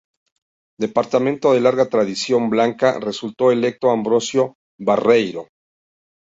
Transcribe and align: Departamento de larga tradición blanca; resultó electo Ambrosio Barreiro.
Departamento 0.79 1.53
de 1.53 1.61
larga 1.61 1.87
tradición 1.87 2.49
blanca; 2.49 2.99
resultó 2.99 3.51
electo 3.51 3.91
Ambrosio 3.91 4.55
Barreiro. 4.79 5.47